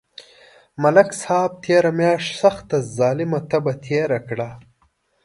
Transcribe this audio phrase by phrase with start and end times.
[0.81, 4.49] ملک صاحب تېره میاشت سخته ظلمه تبه تېره کړه.